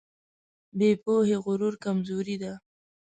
بې 0.77 0.89
پوهې 1.03 1.37
غرور 1.45 1.73
کمزوري 1.83 2.35
ده. 2.41 2.53